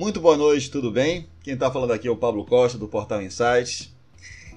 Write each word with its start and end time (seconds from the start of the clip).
Muito 0.00 0.18
boa 0.18 0.34
noite, 0.34 0.70
tudo 0.70 0.90
bem? 0.90 1.28
Quem 1.42 1.52
está 1.52 1.70
falando 1.70 1.92
aqui 1.92 2.08
é 2.08 2.10
o 2.10 2.16
Pablo 2.16 2.46
Costa, 2.46 2.78
do 2.78 2.88
Portal 2.88 3.20
Insights. 3.20 3.94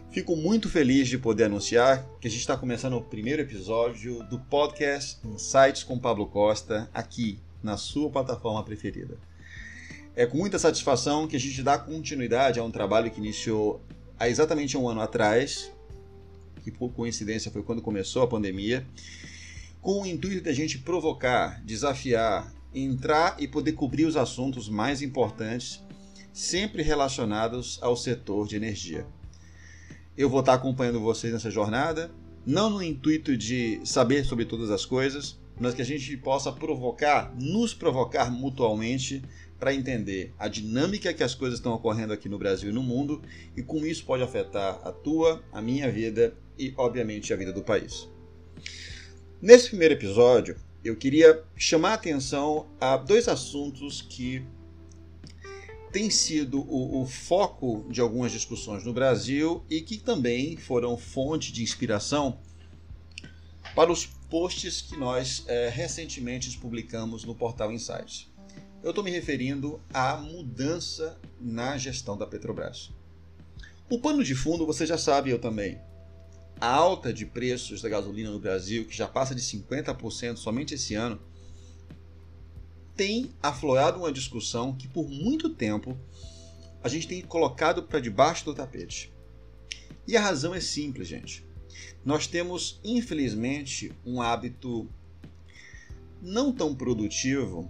Fico 0.09 0.37
muito 0.37 0.69
feliz 0.69 1.09
de 1.09 1.17
poder 1.17 1.43
anunciar 1.43 2.07
que 2.21 2.29
a 2.29 2.31
gente 2.31 2.39
está 2.39 2.55
começando 2.55 2.93
o 2.93 3.01
primeiro 3.01 3.41
episódio 3.41 4.23
do 4.29 4.39
podcast 4.39 5.19
Insights 5.27 5.83
com 5.83 5.99
Pablo 5.99 6.27
Costa, 6.27 6.89
aqui 6.93 7.39
na 7.61 7.75
sua 7.75 8.09
plataforma 8.09 8.63
preferida. 8.63 9.17
É 10.15 10.25
com 10.25 10.37
muita 10.37 10.57
satisfação 10.57 11.27
que 11.27 11.35
a 11.35 11.39
gente 11.39 11.61
dá 11.61 11.77
continuidade 11.77 12.57
a 12.57 12.63
um 12.63 12.71
trabalho 12.71 13.11
que 13.11 13.19
iniciou 13.19 13.81
há 14.17 14.29
exatamente 14.29 14.77
um 14.77 14.87
ano 14.87 15.01
atrás, 15.01 15.73
que 16.63 16.71
por 16.71 16.93
coincidência 16.93 17.51
foi 17.51 17.63
quando 17.63 17.81
começou 17.81 18.23
a 18.23 18.27
pandemia, 18.27 18.87
com 19.81 20.03
o 20.03 20.05
intuito 20.05 20.41
de 20.41 20.49
a 20.49 20.53
gente 20.53 20.79
provocar, 20.79 21.61
desafiar, 21.65 22.49
entrar 22.73 23.35
e 23.39 23.47
poder 23.47 23.73
cobrir 23.73 24.05
os 24.05 24.17
assuntos 24.17 24.69
mais 24.69 25.01
importantes, 25.01 25.83
sempre 26.31 26.81
relacionados 26.81 27.77
ao 27.81 27.95
setor 27.95 28.47
de 28.47 28.55
energia. 28.55 29.05
Eu 30.17 30.29
vou 30.29 30.39
estar 30.39 30.53
acompanhando 30.53 30.99
vocês 30.99 31.33
nessa 31.33 31.51
jornada, 31.51 32.11
não 32.45 32.69
no 32.69 32.83
intuito 32.83 33.37
de 33.37 33.79
saber 33.83 34.25
sobre 34.25 34.45
todas 34.45 34.69
as 34.69 34.85
coisas, 34.85 35.39
mas 35.59 35.73
que 35.73 35.81
a 35.81 35.85
gente 35.85 36.17
possa 36.17 36.51
provocar, 36.51 37.33
nos 37.39 37.73
provocar 37.73 38.31
mutuamente 38.31 39.23
para 39.59 39.73
entender 39.73 40.33
a 40.37 40.47
dinâmica 40.47 41.13
que 41.13 41.23
as 41.23 41.33
coisas 41.33 41.59
estão 41.59 41.73
ocorrendo 41.73 42.11
aqui 42.11 42.27
no 42.27 42.37
Brasil 42.37 42.69
e 42.69 42.73
no 42.73 42.83
mundo 42.83 43.21
e 43.55 43.61
como 43.61 43.85
isso 43.85 44.03
pode 44.03 44.21
afetar 44.23 44.81
a 44.83 44.91
tua, 44.91 45.43
a 45.51 45.61
minha 45.61 45.89
vida 45.89 46.35
e, 46.57 46.73
obviamente, 46.75 47.33
a 47.33 47.37
vida 47.37 47.53
do 47.53 47.63
país. 47.63 48.07
Nesse 49.41 49.69
primeiro 49.69 49.93
episódio, 49.93 50.57
eu 50.83 50.95
queria 50.95 51.43
chamar 51.55 51.91
a 51.91 51.93
atenção 51.93 52.67
a 52.79 52.97
dois 52.97 53.27
assuntos 53.27 54.01
que 54.01 54.45
têm 55.91 56.09
sido 56.09 56.59
o, 56.59 57.01
o, 57.01 57.05
foco 57.05 57.85
de 57.89 58.01
algumas 58.01 58.31
discussões 58.31 58.83
no 58.83 58.91
Brasil 58.91 59.63
e 59.69 59.79
que 59.79 59.97
também 59.97 60.57
foram 60.57 60.97
fonte 60.97 61.53
de 61.53 61.61
inspiração 61.61 62.39
para 63.75 63.91
os 63.91 64.05
posts 64.05 64.81
que 64.81 64.97
nós 64.97 65.43
é, 65.47 65.69
recentemente 65.69 66.57
publicamos 66.57 67.23
no 67.23 67.35
portal 67.35 67.71
Insights. 67.71 68.29
Eu 68.81 68.89
estou 68.89 69.03
me 69.03 69.11
referindo 69.11 69.79
à 69.93 70.17
mudança 70.17 71.17
na 71.39 71.77
gestão 71.77 72.17
da 72.17 72.25
Petrobras. 72.25 72.91
O 73.89 73.99
pano 73.99 74.23
de 74.23 74.35
fundo 74.35 74.65
você 74.65 74.85
já 74.85 74.97
sabe, 74.97 75.29
eu 75.29 75.39
também 75.39 75.79
a 76.63 76.67
alta 76.67 77.11
de 77.11 77.25
preços 77.25 77.81
da 77.81 77.89
gasolina 77.89 78.31
no 78.31 78.39
Brasil, 78.39 78.85
que 78.85 78.95
já 78.95 79.05
passa 79.05 79.35
de 79.35 79.41
50% 79.41 80.37
somente 80.37 80.75
esse 80.75 80.95
ano, 80.95 81.19
tem 82.95 83.31
aflorado 83.43 83.99
uma 83.99 84.13
discussão 84.13 84.73
que 84.73 84.87
por 84.87 85.09
muito 85.09 85.49
tempo 85.49 85.97
a 86.81 86.87
gente 86.87 87.05
tem 87.05 87.21
colocado 87.21 87.83
para 87.83 87.99
debaixo 87.99 88.45
do 88.45 88.53
tapete. 88.53 89.11
E 90.07 90.15
a 90.15 90.21
razão 90.21 90.55
é 90.55 90.61
simples, 90.61 91.05
gente. 91.05 91.45
Nós 92.05 92.27
temos, 92.27 92.79
infelizmente, 92.81 93.91
um 94.05 94.21
hábito 94.21 94.89
não 96.21 96.49
tão 96.49 96.73
produtivo 96.73 97.69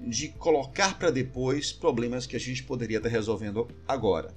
de 0.00 0.30
colocar 0.30 0.98
para 0.98 1.12
depois 1.12 1.70
problemas 1.70 2.26
que 2.26 2.34
a 2.34 2.40
gente 2.40 2.64
poderia 2.64 2.96
estar 2.96 3.08
resolvendo 3.08 3.68
agora. 3.86 4.34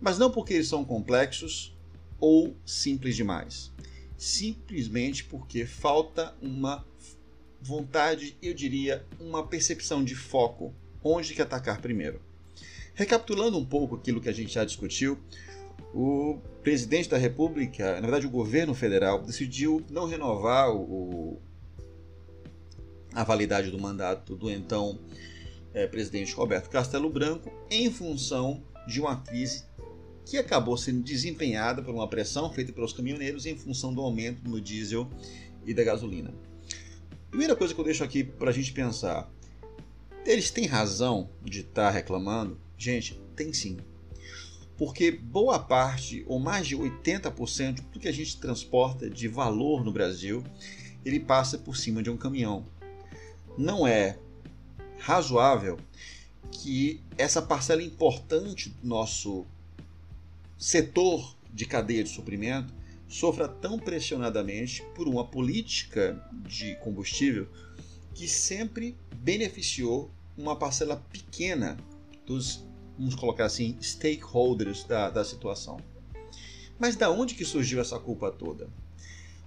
Mas 0.00 0.18
não 0.18 0.30
porque 0.30 0.54
eles 0.54 0.68
são 0.68 0.84
complexos 0.84 1.76
ou 2.20 2.56
simples 2.64 3.16
demais. 3.16 3.72
Simplesmente 4.16 5.24
porque 5.24 5.64
falta 5.64 6.34
uma 6.42 6.84
vontade, 7.60 8.36
eu 8.42 8.54
diria, 8.54 9.04
uma 9.20 9.46
percepção 9.46 10.04
de 10.04 10.14
foco, 10.14 10.74
onde 11.02 11.34
que 11.34 11.42
atacar 11.42 11.80
primeiro. 11.80 12.20
Recapitulando 12.94 13.58
um 13.58 13.64
pouco 13.64 13.96
aquilo 13.96 14.20
que 14.20 14.28
a 14.28 14.32
gente 14.32 14.52
já 14.52 14.64
discutiu, 14.64 15.18
o 15.94 16.38
presidente 16.62 17.08
da 17.08 17.16
República, 17.16 17.94
na 17.94 18.00
verdade 18.02 18.26
o 18.26 18.30
governo 18.30 18.74
federal, 18.74 19.22
decidiu 19.22 19.84
não 19.90 20.06
renovar 20.06 20.70
o, 20.74 21.40
a 23.14 23.24
validade 23.24 23.70
do 23.70 23.78
mandato 23.78 24.36
do 24.36 24.50
então 24.50 24.98
é, 25.72 25.86
presidente 25.86 26.34
Roberto 26.34 26.68
Castelo 26.68 27.08
Branco 27.08 27.50
em 27.70 27.90
função 27.90 28.62
de 28.86 29.00
uma 29.00 29.16
crise 29.16 29.67
que 30.28 30.36
acabou 30.36 30.76
sendo 30.76 31.02
desempenhada 31.02 31.82
por 31.82 31.94
uma 31.94 32.06
pressão 32.06 32.52
feita 32.52 32.70
pelos 32.70 32.92
caminhoneiros 32.92 33.46
em 33.46 33.56
função 33.56 33.94
do 33.94 34.02
aumento 34.02 34.46
no 34.46 34.60
diesel 34.60 35.08
e 35.64 35.72
da 35.72 35.82
gasolina. 35.82 36.34
Primeira 37.30 37.56
coisa 37.56 37.74
que 37.74 37.80
eu 37.80 37.84
deixo 37.84 38.04
aqui 38.04 38.22
para 38.22 38.50
a 38.50 38.52
gente 38.52 38.72
pensar: 38.72 39.30
eles 40.26 40.50
têm 40.50 40.66
razão 40.66 41.30
de 41.42 41.60
estar 41.60 41.86
tá 41.86 41.90
reclamando? 41.90 42.60
Gente, 42.76 43.18
tem 43.34 43.54
sim. 43.54 43.78
Porque 44.76 45.10
boa 45.10 45.58
parte, 45.58 46.22
ou 46.28 46.38
mais 46.38 46.66
de 46.66 46.76
80% 46.76 47.80
do 47.90 47.98
que 47.98 48.06
a 48.06 48.12
gente 48.12 48.38
transporta 48.38 49.08
de 49.08 49.28
valor 49.28 49.82
no 49.82 49.90
Brasil, 49.90 50.44
ele 51.04 51.18
passa 51.18 51.56
por 51.56 51.74
cima 51.74 52.02
de 52.02 52.10
um 52.10 52.18
caminhão. 52.18 52.66
Não 53.56 53.86
é 53.86 54.18
razoável 54.98 55.78
que 56.50 57.00
essa 57.16 57.40
parcela 57.40 57.82
importante 57.82 58.68
do 58.68 58.86
nosso 58.86 59.46
setor 60.58 61.36
de 61.52 61.64
cadeia 61.64 62.02
de 62.02 62.10
suprimento 62.10 62.74
sofra 63.08 63.48
tão 63.48 63.78
pressionadamente 63.78 64.82
por 64.94 65.08
uma 65.08 65.24
política 65.24 66.22
de 66.46 66.74
combustível 66.76 67.48
que 68.14 68.28
sempre 68.28 68.96
beneficiou 69.14 70.10
uma 70.36 70.56
parcela 70.56 70.96
pequena 71.10 71.76
dos, 72.26 72.64
vamos 72.98 73.14
colocar 73.14 73.46
assim, 73.46 73.76
stakeholders 73.80 74.84
da, 74.84 75.08
da 75.08 75.24
situação. 75.24 75.80
Mas 76.78 76.96
da 76.96 77.10
onde 77.10 77.34
que 77.34 77.44
surgiu 77.44 77.80
essa 77.80 77.98
culpa 77.98 78.30
toda? 78.30 78.68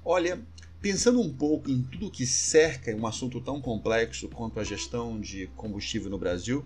Olha, 0.03 0.41
pensando 0.81 1.21
um 1.21 1.31
pouco 1.31 1.69
em 1.69 1.83
tudo 1.83 2.09
que 2.09 2.25
cerca 2.25 2.93
um 2.95 3.05
assunto 3.05 3.39
tão 3.39 3.61
complexo 3.61 4.27
quanto 4.29 4.59
a 4.59 4.63
gestão 4.63 5.19
de 5.19 5.47
combustível 5.55 6.09
no 6.09 6.17
Brasil, 6.17 6.65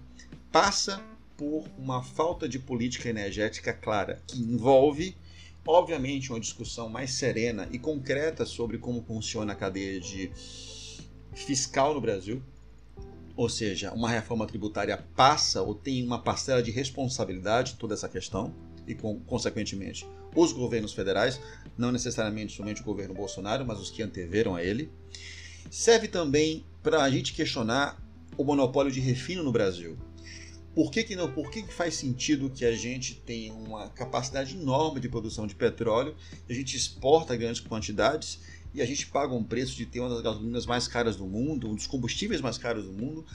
passa 0.52 1.04
por 1.38 1.66
uma 1.78 2.04
falta 2.04 2.48
de 2.48 2.60
política 2.60 3.10
energética 3.10 3.74
clara, 3.74 4.22
que 4.28 4.40
envolve, 4.40 5.16
obviamente, 5.66 6.32
uma 6.32 6.40
discussão 6.40 6.90
mais 6.90 7.12
serena 7.12 7.68
e 7.72 7.80
concreta 7.80 8.46
sobre 8.46 8.78
como 8.78 9.04
funciona 9.04 9.54
a 9.54 9.56
cadeia 9.56 10.00
de 10.00 10.32
fiscal 11.34 11.94
no 11.94 12.02
Brasil, 12.02 12.42
ou 13.36 13.50
seja, 13.50 13.92
uma 13.94 14.10
reforma 14.10 14.48
tributária 14.48 14.98
passa 15.16 15.62
ou 15.62 15.76
tem 15.76 16.06
uma 16.06 16.22
parcela 16.22 16.64
de 16.64 16.72
responsabilidade 16.72 17.76
toda 17.76 17.94
essa 17.94 18.08
questão 18.08 18.54
e, 18.88 18.96
consequentemente, 19.26 20.08
os 20.34 20.54
governos 20.54 20.94
federais, 20.94 21.40
não 21.78 21.92
necessariamente 21.92 22.56
somente 22.56 22.82
o 22.82 22.86
governo 22.86 23.14
Bolsonaro, 23.14 23.66
mas 23.66 23.80
os 23.80 23.90
que 23.90 24.02
anteveram 24.02 24.56
a 24.56 24.64
ele. 24.64 24.90
Serve 25.70 26.08
também 26.08 26.64
para 26.82 27.04
a 27.04 27.10
gente 27.10 27.34
questionar 27.34 28.02
o 28.38 28.44
monopólio 28.44 28.92
de 28.92 29.00
refino 29.00 29.44
no 29.44 29.52
Brasil. 29.52 29.98
Por 30.76 30.92
que, 30.92 31.06
que 31.06 31.16
não? 31.16 31.32
Por 31.32 31.50
que, 31.50 31.64
que 31.64 31.74
faz 31.74 31.96
sentido 31.96 32.50
que 32.50 32.66
a 32.66 32.76
gente 32.76 33.16
tenha 33.16 33.54
uma 33.54 33.88
capacidade 33.88 34.58
enorme 34.58 35.00
de 35.00 35.08
produção 35.08 35.48
de 35.48 35.56
petróleo, 35.56 36.14
a 36.50 36.54
gente 36.54 36.76
exporta 36.76 37.34
grandes 37.38 37.62
quantidades 37.62 38.42
e 38.74 38.82
a 38.82 38.86
gente 38.86 39.08
paga 39.08 39.34
um 39.34 39.42
preço 39.42 39.74
de 39.74 39.86
ter 39.86 40.02
uma 40.02 40.10
das 40.10 40.22
gasolinas 40.22 40.66
mais 40.66 40.86
caras 40.86 41.16
do 41.16 41.26
mundo, 41.26 41.70
um 41.70 41.76
dos 41.76 41.88
combustíveis 41.88 42.42
mais 42.42 42.58
caros 42.58 42.84
do 42.84 42.92
mundo? 42.92 43.26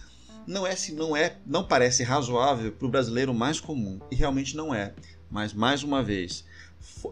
Não 0.46 0.66
é 0.66 0.76
se 0.76 0.92
não 0.92 1.16
é, 1.16 1.38
não 1.46 1.66
parece 1.66 2.02
razoável 2.02 2.72
para 2.72 2.86
o 2.86 2.90
brasileiro 2.90 3.32
mais 3.32 3.58
comum 3.58 3.98
e 4.10 4.14
realmente 4.14 4.54
não 4.54 4.74
é. 4.74 4.94
Mas 5.30 5.54
mais 5.54 5.82
uma 5.82 6.02
vez, 6.02 6.44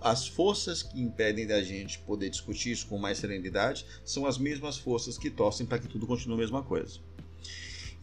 as 0.02 0.28
forças 0.28 0.82
que 0.82 1.00
impedem 1.00 1.46
da 1.46 1.62
gente 1.62 2.00
poder 2.00 2.28
discutir 2.28 2.72
isso 2.72 2.86
com 2.86 2.98
mais 2.98 3.16
serenidade 3.16 3.86
são 4.04 4.26
as 4.26 4.36
mesmas 4.36 4.76
forças 4.76 5.16
que 5.16 5.30
torcem 5.30 5.64
para 5.64 5.78
que 5.78 5.88
tudo 5.88 6.06
continue 6.06 6.34
a 6.34 6.38
mesma 6.38 6.62
coisa. 6.62 7.00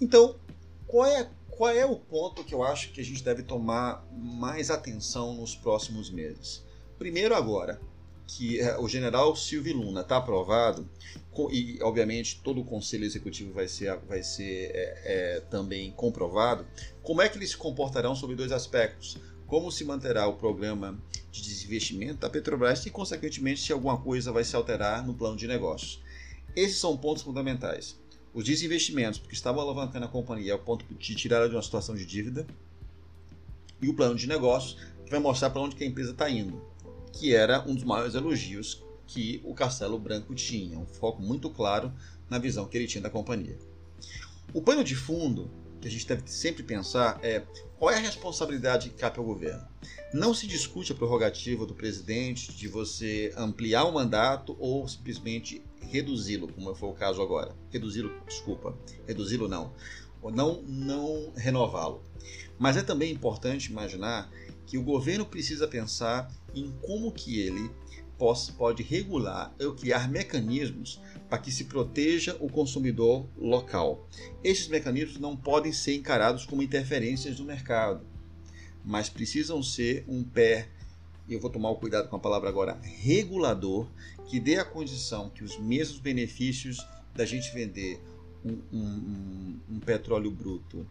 Então, 0.01 0.35
qual 0.87 1.05
é 1.05 1.29
qual 1.57 1.71
é 1.71 1.85
o 1.85 1.95
ponto 1.95 2.43
que 2.43 2.53
eu 2.53 2.63
acho 2.63 2.91
que 2.91 3.01
a 3.01 3.03
gente 3.03 3.23
deve 3.23 3.43
tomar 3.43 4.05
mais 4.11 4.69
atenção 4.69 5.33
nos 5.33 5.55
próximos 5.55 6.09
meses? 6.09 6.63
Primeiro, 6.97 7.35
agora 7.35 7.79
que 8.27 8.59
é, 8.59 8.77
o 8.79 8.87
general 8.87 9.35
Silvio 9.35 9.77
Luna 9.77 10.01
está 10.01 10.17
aprovado, 10.17 10.89
e 11.51 11.79
obviamente 11.81 12.41
todo 12.43 12.61
o 12.61 12.65
conselho 12.65 13.05
executivo 13.05 13.53
vai 13.53 13.67
ser, 13.67 13.95
vai 14.07 14.23
ser 14.23 14.71
é, 14.73 15.01
é, 15.05 15.39
também 15.41 15.91
comprovado, 15.91 16.65
como 17.03 17.21
é 17.21 17.29
que 17.29 17.37
eles 17.37 17.51
se 17.51 17.57
comportarão 17.57 18.15
sobre 18.15 18.35
dois 18.35 18.51
aspectos? 18.51 19.17
Como 19.45 19.71
se 19.71 19.85
manterá 19.85 20.27
o 20.27 20.33
programa 20.33 20.99
de 21.31 21.41
desinvestimento 21.43 22.21
da 22.21 22.29
Petrobras 22.29 22.83
e, 22.85 22.89
consequentemente, 22.89 23.61
se 23.61 23.71
alguma 23.71 24.01
coisa 24.01 24.31
vai 24.31 24.43
se 24.43 24.55
alterar 24.55 25.05
no 25.05 25.13
plano 25.13 25.37
de 25.37 25.47
negócios. 25.47 26.01
Esses 26.55 26.77
são 26.77 26.97
pontos 26.97 27.21
fundamentais 27.21 27.95
os 28.35 28.43
desinvestimentos, 28.43 29.17
porque 29.17 29.33
estavam 29.33 29.61
alavancando 29.61 30.05
a 30.05 30.09
companhia 30.09 30.51
ao 30.51 30.59
ponto 30.59 30.85
de 30.93 31.15
tirá-la 31.15 31.47
de 31.47 31.55
uma 31.55 31.61
situação 31.61 31.95
de 31.95 32.05
dívida, 32.05 32.45
e 33.81 33.87
o 33.87 33.93
plano 33.93 34.15
de 34.15 34.27
negócios, 34.27 34.77
que 35.05 35.09
vai 35.09 35.21
mostrar 35.21 35.49
para 35.49 35.61
onde 35.61 35.81
a 35.81 35.87
empresa 35.87 36.11
está 36.11 36.29
indo, 36.29 36.61
que 37.13 37.33
era 37.33 37.63
um 37.65 37.73
dos 37.73 37.85
maiores 37.85 38.13
elogios 38.13 38.83
que 39.07 39.41
o 39.45 39.53
Castelo 39.53 39.97
Branco 39.97 40.35
tinha, 40.35 40.77
um 40.77 40.85
foco 40.85 41.21
muito 41.21 41.49
claro 41.49 41.93
na 42.29 42.37
visão 42.37 42.67
que 42.67 42.77
ele 42.77 42.87
tinha 42.87 43.01
da 43.01 43.09
companhia. 43.09 43.57
O 44.53 44.61
pano 44.61 44.83
de 44.83 44.95
fundo 44.95 45.49
que 45.79 45.87
a 45.87 45.91
gente 45.91 46.07
deve 46.07 46.23
sempre 46.25 46.63
pensar 46.63 47.19
é 47.23 47.43
qual 47.77 47.91
é 47.91 47.95
a 47.95 47.99
responsabilidade 47.99 48.89
que 48.89 48.95
cabe 48.95 49.19
ao 49.19 49.23
governo. 49.23 49.65
Não 50.13 50.33
se 50.33 50.47
discute 50.47 50.91
a 50.91 50.95
prerrogativa 50.95 51.65
do 51.65 51.73
presidente 51.73 52.51
de 52.51 52.67
você 52.67 53.33
ampliar 53.37 53.85
o 53.85 53.93
mandato 53.93 54.57
ou 54.59 54.87
simplesmente 54.87 55.61
reduzi-lo, 55.91 56.51
como 56.51 56.73
foi 56.75 56.89
o 56.89 56.93
caso 56.93 57.21
agora. 57.21 57.55
Reduzi-lo, 57.69 58.11
desculpa, 58.27 58.77
reduzi-lo 59.07 59.47
não, 59.47 59.73
não, 60.23 60.61
não 60.63 61.31
renová-lo. 61.35 62.03
Mas 62.57 62.77
é 62.77 62.83
também 62.83 63.11
importante 63.11 63.71
imaginar 63.71 64.31
que 64.65 64.77
o 64.77 64.83
governo 64.83 65.25
precisa 65.25 65.67
pensar 65.67 66.31
em 66.53 66.71
como 66.81 67.11
que 67.11 67.39
ele 67.39 67.69
pode 68.57 68.81
regular 68.81 69.53
ou 69.59 69.75
criar 69.75 70.09
mecanismos 70.09 71.01
para 71.29 71.37
que 71.37 71.51
se 71.51 71.65
proteja 71.65 72.35
o 72.39 72.49
consumidor 72.49 73.27
local. 73.37 74.07
Esses 74.43 74.67
mecanismos 74.67 75.19
não 75.19 75.35
podem 75.35 75.73
ser 75.73 75.95
encarados 75.95 76.45
como 76.45 76.63
interferências 76.63 77.37
do 77.37 77.43
mercado, 77.43 78.05
mas 78.83 79.09
precisam 79.09 79.61
ser 79.61 80.05
um 80.07 80.23
pé, 80.23 80.69
e 81.27 81.33
eu 81.33 81.39
vou 81.39 81.49
tomar 81.49 81.69
o 81.69 81.75
cuidado 81.75 82.07
com 82.07 82.15
a 82.15 82.19
palavra 82.19 82.49
agora, 82.49 82.79
regulador, 82.81 83.87
que 84.27 84.39
dê 84.39 84.57
a 84.57 84.65
condição 84.65 85.29
que 85.29 85.43
os 85.43 85.57
mesmos 85.57 85.99
benefícios 85.99 86.85
da 87.15 87.25
gente 87.25 87.53
vender 87.53 88.01
um, 88.43 88.61
um, 88.71 89.59
um 89.71 89.79
petróleo 89.79 90.29
bruto 90.29 90.85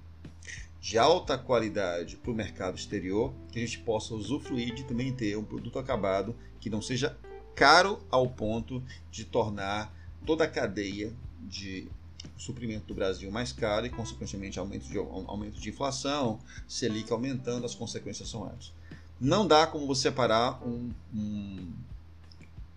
de 0.80 0.98
alta 0.98 1.38
qualidade 1.38 2.16
para 2.16 2.30
o 2.30 2.34
mercado 2.34 2.76
exterior, 2.76 3.32
que 3.50 3.58
a 3.58 3.62
gente 3.62 3.78
possa 3.78 4.14
usufruir 4.14 4.74
de 4.74 4.84
também 4.84 5.12
ter 5.12 5.36
um 5.36 5.44
produto 5.44 5.78
acabado 5.78 6.34
que 6.60 6.68
não 6.68 6.82
seja 6.82 7.16
caro 7.54 8.00
ao 8.10 8.28
ponto 8.28 8.82
de 9.10 9.24
tornar 9.24 9.94
toda 10.26 10.44
a 10.44 10.48
cadeia 10.48 11.12
de 11.40 11.88
suprimento 12.36 12.86
do 12.86 12.94
Brasil 12.94 13.30
mais 13.30 13.52
caro 13.52 13.86
e, 13.86 13.90
consequentemente, 13.90 14.58
aumento 14.58 14.86
de, 14.86 14.98
aumento 14.98 15.60
de 15.60 15.70
inflação, 15.70 16.38
Selic 16.66 17.10
aumentando, 17.12 17.64
as 17.64 17.74
consequências 17.74 18.28
são 18.28 18.46
essas. 18.48 18.72
Não 19.20 19.46
dá 19.46 19.66
como 19.66 19.86
você 19.86 20.02
separar 20.02 20.62
um, 20.66 20.90
um, 21.14 21.72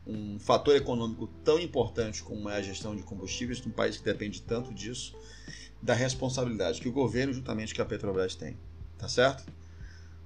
um 0.05 0.39
fator 0.39 0.75
econômico 0.75 1.27
tão 1.43 1.59
importante 1.59 2.23
como 2.23 2.49
é 2.49 2.57
a 2.57 2.61
gestão 2.61 2.95
de 2.95 3.03
combustíveis, 3.03 3.63
num 3.65 3.71
país 3.71 3.97
que 3.97 4.03
depende 4.03 4.41
tanto 4.41 4.73
disso, 4.73 5.15
da 5.81 5.93
responsabilidade 5.93 6.79
que 6.79 6.87
o 6.87 6.91
governo, 6.91 7.33
juntamente 7.33 7.73
com 7.75 7.81
a 7.81 7.85
Petrobras, 7.85 8.35
tem. 8.35 8.55
Tá 8.97 9.07
certo? 9.07 9.43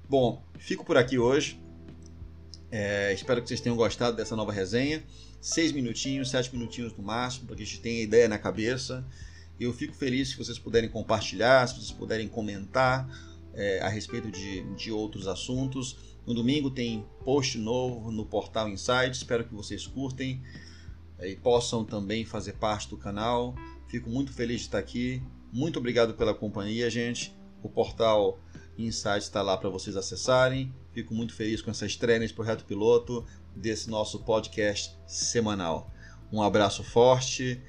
Bom, 0.07 0.43
fico 0.57 0.85
por 0.85 0.97
aqui 0.97 1.17
hoje. 1.17 1.59
É, 2.71 3.11
espero 3.13 3.41
que 3.41 3.47
vocês 3.47 3.59
tenham 3.59 3.75
gostado 3.75 4.15
dessa 4.15 4.35
nova 4.35 4.51
resenha. 4.51 5.03
Seis 5.41 5.71
minutinhos, 5.71 6.29
sete 6.29 6.53
minutinhos 6.53 6.93
no 6.95 7.03
máximo, 7.03 7.47
para 7.47 7.55
que 7.55 7.63
a 7.63 7.65
gente 7.65 7.81
tenha 7.81 8.03
ideia 8.03 8.27
na 8.27 8.37
cabeça. 8.37 9.05
Eu 9.59 9.73
fico 9.73 9.93
feliz 9.93 10.29
se 10.29 10.37
vocês 10.37 10.57
puderem 10.57 10.89
compartilhar, 10.89 11.67
se 11.67 11.75
vocês 11.75 11.91
puderem 11.91 12.27
comentar 12.27 13.07
é, 13.53 13.81
a 13.81 13.89
respeito 13.89 14.31
de, 14.31 14.63
de 14.75 14.91
outros 14.91 15.27
assuntos. 15.27 15.97
No 16.25 16.33
domingo 16.33 16.69
tem 16.69 17.05
post 17.23 17.57
novo 17.57 18.11
no 18.11 18.25
portal 18.25 18.69
Insight. 18.69 19.11
Espero 19.11 19.43
que 19.43 19.53
vocês 19.53 19.87
curtem 19.87 20.41
é, 21.19 21.29
e 21.29 21.35
possam 21.35 21.83
também 21.83 22.25
fazer 22.25 22.53
parte 22.53 22.89
do 22.89 22.97
canal. 22.97 23.55
Fico 23.87 24.09
muito 24.09 24.31
feliz 24.31 24.61
de 24.61 24.67
estar 24.67 24.79
aqui. 24.79 25.21
Muito 25.51 25.79
obrigado 25.79 26.13
pela 26.13 26.33
companhia, 26.33 26.89
gente. 26.89 27.35
O 27.61 27.69
portal 27.69 28.39
Insights 28.77 29.23
está 29.23 29.41
lá 29.41 29.57
para 29.57 29.69
vocês 29.69 29.95
acessarem. 29.95 30.73
Fico 30.93 31.13
muito 31.13 31.33
feliz 31.33 31.61
com 31.61 31.71
essa 31.71 31.85
estreia 31.85 32.19
nesse 32.19 32.33
projeto 32.33 32.65
piloto 32.65 33.25
desse 33.55 33.89
nosso 33.89 34.19
podcast 34.19 34.95
semanal. 35.07 35.91
Um 36.31 36.41
abraço 36.41 36.83
forte, 36.83 37.61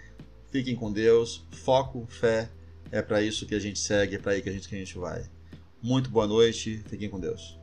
fiquem 0.51 0.77
com 0.77 0.93
Deus, 0.93 1.45
foco, 1.51 2.07
fé, 2.09 2.49
é 2.91 3.03
para 3.03 3.23
isso 3.23 3.47
que 3.47 3.55
a 3.55 3.59
gente 3.59 3.79
segue, 3.79 4.17
é 4.17 4.19
para 4.19 4.33
aí 4.33 4.43
que 4.43 4.49
a 4.49 4.53
gente, 4.53 4.69
que 4.69 4.75
a 4.75 4.79
gente 4.79 4.97
vai. 4.97 5.29
Muito 5.83 6.11
boa 6.11 6.29
noite, 6.29 6.79
fiquem 6.89 7.11
com 7.11 7.19
Deus. 7.19 7.62